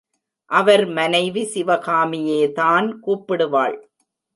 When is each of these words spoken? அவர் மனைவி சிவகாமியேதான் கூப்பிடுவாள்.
அவர் 0.51 0.85
மனைவி 0.85 1.43
சிவகாமியேதான் 1.53 2.87
கூப்பிடுவாள். 3.05 3.77